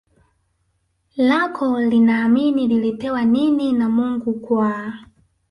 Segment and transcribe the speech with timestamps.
[1.17, 4.93] lako linaamini lilipewa nini na Mungu kwa